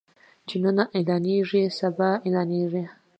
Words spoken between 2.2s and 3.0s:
اعلانيږي.